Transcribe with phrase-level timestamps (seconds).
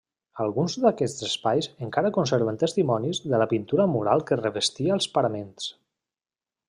[0.43, 5.69] Alguns d'aquests espais encara conserven testimonis de la pintura mural que revestia els paraments.